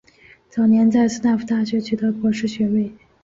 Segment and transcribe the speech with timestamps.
[0.49, 2.91] 早年在斯坦福大学取得博士学位。